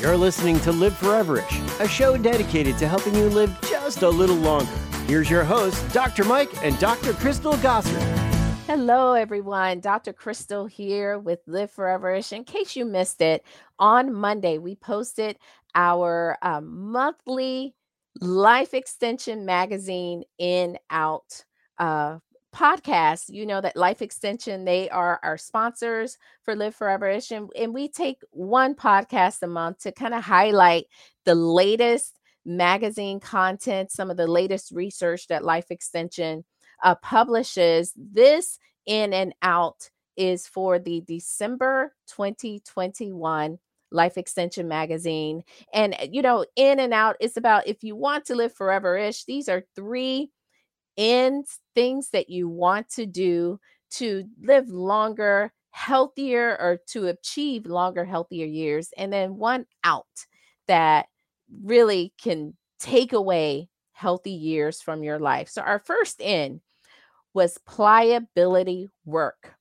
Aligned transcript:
You're 0.00 0.16
listening 0.16 0.58
to 0.60 0.72
Live 0.72 0.94
Foreverish, 0.94 1.78
a 1.78 1.86
show 1.86 2.16
dedicated 2.16 2.78
to 2.78 2.88
helping 2.88 3.14
you 3.14 3.28
live 3.28 3.54
just 3.68 4.00
a 4.00 4.08
little 4.08 4.36
longer. 4.36 4.72
Here's 5.06 5.28
your 5.28 5.44
host, 5.44 5.86
Dr. 5.92 6.24
Mike 6.24 6.48
and 6.64 6.78
Dr. 6.78 7.12
Crystal 7.12 7.52
Gossard. 7.52 8.00
Hello, 8.66 9.12
everyone. 9.12 9.80
Dr. 9.80 10.14
Crystal 10.14 10.64
here 10.64 11.18
with 11.18 11.40
Live 11.46 11.70
Foreverish. 11.74 12.32
In 12.32 12.44
case 12.44 12.76
you 12.76 12.86
missed 12.86 13.20
it, 13.20 13.44
on 13.78 14.14
Monday 14.14 14.56
we 14.56 14.74
posted 14.74 15.36
our 15.74 16.38
um, 16.40 16.90
monthly 16.90 17.74
life 18.22 18.72
extension 18.72 19.44
magazine 19.44 20.22
in 20.38 20.78
out 20.88 21.44
uh, 21.76 22.20
podcast 22.54 23.24
you 23.28 23.46
know 23.46 23.60
that 23.60 23.76
life 23.76 24.02
extension 24.02 24.64
they 24.64 24.88
are 24.90 25.20
our 25.22 25.38
sponsors 25.38 26.18
for 26.44 26.56
live 26.56 26.76
foreverish 26.76 27.30
and, 27.30 27.48
and 27.56 27.72
we 27.72 27.88
take 27.88 28.20
one 28.30 28.74
podcast 28.74 29.42
a 29.42 29.46
month 29.46 29.78
to 29.78 29.92
kind 29.92 30.14
of 30.14 30.24
highlight 30.24 30.86
the 31.24 31.34
latest 31.34 32.18
magazine 32.44 33.20
content 33.20 33.92
some 33.92 34.10
of 34.10 34.16
the 34.16 34.26
latest 34.26 34.72
research 34.72 35.26
that 35.28 35.44
life 35.44 35.70
extension 35.70 36.44
uh, 36.82 36.94
publishes. 36.96 37.92
This 37.96 38.58
in 38.86 39.12
and 39.12 39.34
out 39.42 39.90
is 40.16 40.46
for 40.46 40.78
the 40.78 41.02
december 41.06 41.94
2021 42.08 43.58
life 43.92 44.16
extension 44.16 44.66
magazine 44.66 45.42
and 45.72 45.94
you 46.10 46.22
know 46.22 46.44
in 46.56 46.80
and 46.80 46.94
out 46.94 47.16
it's 47.20 47.36
about 47.36 47.66
if 47.66 47.82
you 47.84 47.94
want 47.94 48.24
to 48.24 48.34
live 48.34 48.52
forever 48.54 48.96
ish 48.96 49.24
these 49.24 49.48
are 49.48 49.62
three 49.76 50.30
in 51.00 51.44
things 51.74 52.10
that 52.10 52.28
you 52.28 52.46
want 52.46 52.86
to 52.90 53.06
do 53.06 53.58
to 53.90 54.22
live 54.42 54.68
longer, 54.68 55.50
healthier, 55.70 56.58
or 56.60 56.78
to 56.88 57.06
achieve 57.06 57.64
longer, 57.64 58.04
healthier 58.04 58.44
years. 58.44 58.90
And 58.98 59.10
then 59.10 59.38
one 59.38 59.64
out 59.82 60.04
that 60.68 61.06
really 61.64 62.12
can 62.20 62.54
take 62.78 63.14
away 63.14 63.70
healthy 63.92 64.32
years 64.32 64.82
from 64.82 65.02
your 65.02 65.18
life. 65.18 65.48
So, 65.48 65.62
our 65.62 65.78
first 65.78 66.20
in 66.20 66.60
was 67.32 67.56
pliability 67.66 68.90
work. 69.06 69.54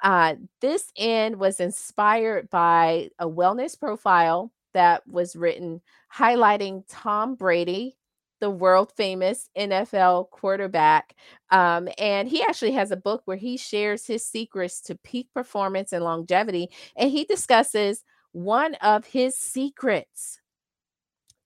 Uh, 0.00 0.36
this 0.60 0.92
in 0.94 1.40
was 1.40 1.58
inspired 1.58 2.48
by 2.50 3.08
a 3.18 3.28
wellness 3.28 3.76
profile 3.76 4.52
that 4.74 5.04
was 5.08 5.34
written 5.34 5.80
highlighting 6.14 6.84
Tom 6.88 7.34
Brady 7.34 7.96
the 8.44 8.50
world 8.50 8.92
famous 8.94 9.48
NFL 9.56 10.28
quarterback. 10.28 11.16
Um, 11.50 11.88
and 11.96 12.28
he 12.28 12.42
actually 12.42 12.72
has 12.72 12.90
a 12.90 12.96
book 12.96 13.22
where 13.24 13.38
he 13.38 13.56
shares 13.56 14.06
his 14.06 14.22
secrets 14.22 14.82
to 14.82 14.96
peak 14.96 15.28
performance 15.32 15.94
and 15.94 16.04
longevity. 16.04 16.68
And 16.94 17.10
he 17.10 17.24
discusses 17.24 18.04
one 18.32 18.74
of 18.82 19.06
his 19.06 19.34
secrets 19.34 20.42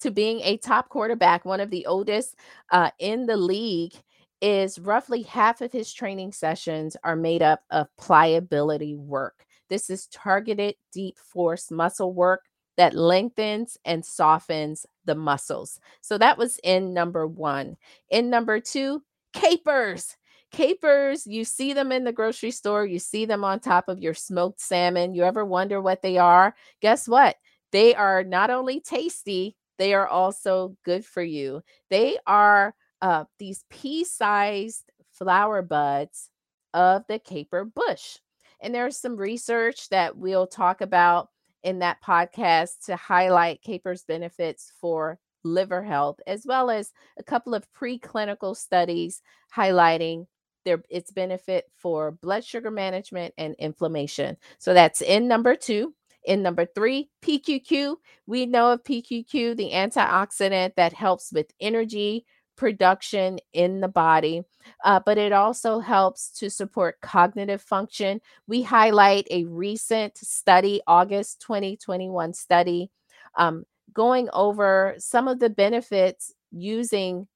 to 0.00 0.10
being 0.10 0.40
a 0.40 0.56
top 0.56 0.88
quarterback, 0.88 1.44
one 1.44 1.60
of 1.60 1.70
the 1.70 1.86
oldest 1.86 2.34
uh, 2.72 2.90
in 2.98 3.26
the 3.26 3.36
league, 3.36 3.94
is 4.40 4.80
roughly 4.80 5.22
half 5.22 5.60
of 5.60 5.70
his 5.70 5.92
training 5.92 6.32
sessions 6.32 6.96
are 7.04 7.14
made 7.14 7.42
up 7.42 7.60
of 7.70 7.86
pliability 7.96 8.96
work. 8.96 9.46
This 9.68 9.88
is 9.88 10.08
targeted 10.08 10.74
deep 10.92 11.16
force 11.16 11.70
muscle 11.70 12.12
work 12.12 12.42
that 12.78 12.94
lengthens 12.94 13.76
and 13.84 14.04
softens 14.04 14.86
the 15.04 15.14
muscles. 15.14 15.80
So 16.00 16.16
that 16.16 16.38
was 16.38 16.58
in 16.62 16.94
number 16.94 17.26
one. 17.26 17.76
In 18.08 18.30
number 18.30 18.60
two, 18.60 19.02
capers. 19.34 20.16
Capers, 20.50 21.26
you 21.26 21.44
see 21.44 21.74
them 21.74 21.92
in 21.92 22.04
the 22.04 22.12
grocery 22.12 22.52
store, 22.52 22.86
you 22.86 22.98
see 22.98 23.26
them 23.26 23.44
on 23.44 23.60
top 23.60 23.88
of 23.88 23.98
your 23.98 24.14
smoked 24.14 24.60
salmon. 24.60 25.14
You 25.14 25.24
ever 25.24 25.44
wonder 25.44 25.82
what 25.82 26.00
they 26.00 26.16
are? 26.16 26.54
Guess 26.80 27.06
what? 27.06 27.36
They 27.72 27.94
are 27.94 28.24
not 28.24 28.48
only 28.48 28.80
tasty, 28.80 29.56
they 29.76 29.92
are 29.92 30.06
also 30.08 30.76
good 30.84 31.04
for 31.04 31.22
you. 31.22 31.62
They 31.90 32.16
are 32.26 32.74
uh, 33.02 33.24
these 33.38 33.64
pea 33.68 34.04
sized 34.04 34.84
flower 35.12 35.62
buds 35.62 36.30
of 36.72 37.04
the 37.08 37.18
caper 37.18 37.64
bush. 37.64 38.18
And 38.60 38.74
there's 38.74 38.96
some 38.96 39.16
research 39.16 39.88
that 39.90 40.16
we'll 40.16 40.46
talk 40.46 40.80
about 40.80 41.28
in 41.62 41.80
that 41.80 42.02
podcast 42.02 42.86
to 42.86 42.96
highlight 42.96 43.62
caper's 43.62 44.04
benefits 44.04 44.72
for 44.80 45.18
liver 45.44 45.82
health, 45.82 46.20
as 46.26 46.44
well 46.46 46.70
as 46.70 46.92
a 47.18 47.22
couple 47.22 47.54
of 47.54 47.66
preclinical 47.72 48.56
studies 48.56 49.22
highlighting 49.54 50.26
their 50.64 50.82
its 50.90 51.10
benefit 51.10 51.64
for 51.76 52.10
blood 52.10 52.44
sugar 52.44 52.70
management 52.70 53.32
and 53.38 53.54
inflammation. 53.58 54.36
So 54.58 54.74
that's 54.74 55.00
in 55.00 55.28
number 55.28 55.56
two. 55.56 55.94
In 56.24 56.42
number 56.42 56.66
three, 56.66 57.08
PQQ. 57.22 57.96
We 58.26 58.44
know 58.44 58.72
of 58.72 58.84
PQQ, 58.84 59.56
the 59.56 59.70
antioxidant 59.72 60.74
that 60.74 60.92
helps 60.92 61.32
with 61.32 61.46
energy, 61.60 62.26
production 62.58 63.38
in 63.54 63.80
the 63.80 63.88
body, 63.88 64.42
uh, 64.84 65.00
but 65.06 65.16
it 65.16 65.32
also 65.32 65.78
helps 65.78 66.30
to 66.30 66.50
support 66.50 67.00
cognitive 67.00 67.62
function. 67.62 68.20
We 68.46 68.62
highlight 68.62 69.26
a 69.30 69.44
recent 69.44 70.18
study, 70.18 70.82
August 70.86 71.40
2021 71.40 72.34
study, 72.34 72.90
um, 73.36 73.64
going 73.94 74.28
over 74.32 74.94
some 74.98 75.28
of 75.28 75.38
the 75.38 75.48
benefits 75.48 76.34
using 76.50 77.26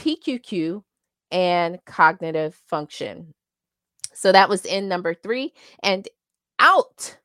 PQQ 0.00 0.82
and 1.30 1.84
cognitive 1.84 2.54
function. 2.68 3.34
So 4.14 4.30
that 4.32 4.48
was 4.48 4.64
in 4.64 4.88
number 4.88 5.14
three. 5.14 5.52
And 5.82 6.08
out, 6.60 7.18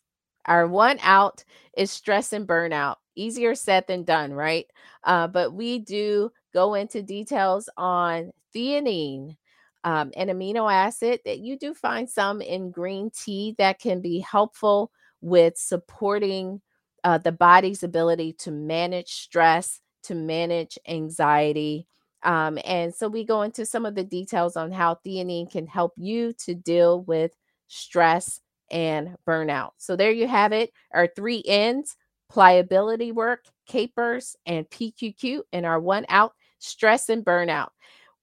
our 0.45 0.67
one 0.67 0.97
out 1.01 1.43
is 1.77 1.91
stress 1.91 2.33
and 2.33 2.47
burnout. 2.47 2.95
Easier 3.19 3.55
said 3.55 3.85
than 3.87 4.03
done, 4.03 4.33
right? 4.33 4.65
Uh, 5.03 5.27
but 5.27 5.53
we 5.53 5.79
do 5.79 6.31
go 6.53 6.73
into 6.73 7.01
details 7.01 7.69
on 7.77 8.31
theanine, 8.55 9.35
um, 9.83 10.11
an 10.15 10.27
amino 10.29 10.71
acid 10.71 11.19
that 11.25 11.39
you 11.39 11.57
do 11.57 11.73
find 11.73 12.09
some 12.09 12.41
in 12.41 12.71
green 12.71 13.11
tea 13.11 13.55
that 13.57 13.79
can 13.79 14.01
be 14.01 14.19
helpful 14.19 14.91
with 15.21 15.57
supporting 15.57 16.61
uh, 17.03 17.17
the 17.17 17.31
body's 17.31 17.83
ability 17.83 18.33
to 18.33 18.51
manage 18.51 19.09
stress, 19.09 19.81
to 20.03 20.15
manage 20.15 20.77
anxiety. 20.87 21.87
Um, 22.23 22.57
and 22.65 22.93
so 22.93 23.07
we 23.07 23.23
go 23.23 23.43
into 23.43 23.65
some 23.65 23.85
of 23.85 23.95
the 23.95 24.03
details 24.03 24.57
on 24.57 24.71
how 24.71 24.99
theanine 25.05 25.49
can 25.49 25.67
help 25.67 25.93
you 25.97 26.33
to 26.45 26.53
deal 26.53 27.01
with 27.03 27.31
stress 27.67 28.41
and 28.71 29.15
burnout. 29.27 29.71
So 29.77 29.95
there 29.95 30.11
you 30.11 30.27
have 30.27 30.51
it, 30.51 30.71
our 30.93 31.07
three 31.07 31.43
ends 31.47 31.95
pliability 32.29 33.11
work, 33.11 33.45
capers, 33.67 34.35
and 34.45 34.69
PQQ, 34.69 35.41
and 35.51 35.65
our 35.65 35.79
one 35.79 36.05
out 36.09 36.33
stress 36.59 37.09
and 37.09 37.25
burnout. 37.25 37.69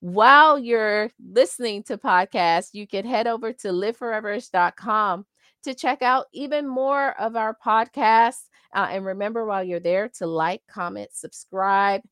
While 0.00 0.58
you're 0.58 1.10
listening 1.18 1.82
to 1.84 1.98
podcasts, 1.98 2.70
you 2.72 2.86
can 2.86 3.04
head 3.04 3.26
over 3.26 3.52
to 3.52 3.68
liveforeverish.com 3.68 5.26
to 5.64 5.74
check 5.74 6.02
out 6.02 6.26
even 6.32 6.68
more 6.68 7.18
of 7.20 7.34
our 7.34 7.56
podcasts. 7.64 8.48
Uh, 8.74 8.88
and 8.90 9.04
remember, 9.04 9.44
while 9.46 9.64
you're 9.64 9.80
there, 9.80 10.08
to 10.18 10.26
like, 10.26 10.62
comment, 10.68 11.10
subscribe, 11.12 12.02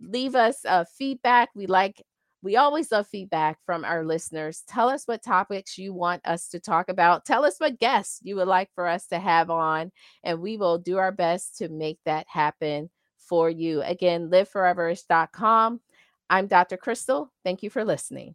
leave 0.00 0.34
us 0.34 0.64
uh, 0.64 0.84
feedback. 0.96 1.50
We 1.54 1.66
like 1.66 2.02
we 2.42 2.56
always 2.56 2.90
love 2.90 3.06
feedback 3.06 3.58
from 3.64 3.84
our 3.84 4.04
listeners. 4.04 4.62
Tell 4.68 4.88
us 4.88 5.04
what 5.06 5.22
topics 5.22 5.78
you 5.78 5.94
want 5.94 6.26
us 6.26 6.48
to 6.48 6.60
talk 6.60 6.88
about. 6.88 7.24
Tell 7.24 7.44
us 7.44 7.56
what 7.58 7.78
guests 7.78 8.18
you 8.22 8.36
would 8.36 8.48
like 8.48 8.68
for 8.74 8.88
us 8.88 9.06
to 9.08 9.18
have 9.18 9.48
on, 9.48 9.92
and 10.24 10.40
we 10.40 10.56
will 10.56 10.78
do 10.78 10.98
our 10.98 11.12
best 11.12 11.58
to 11.58 11.68
make 11.68 11.98
that 12.04 12.26
happen 12.28 12.90
for 13.28 13.48
you. 13.48 13.82
Again, 13.82 14.28
liveforeverish.com. 14.28 15.80
I'm 16.28 16.46
Dr. 16.48 16.76
Crystal. 16.76 17.32
Thank 17.44 17.62
you 17.62 17.70
for 17.70 17.84
listening. 17.84 18.34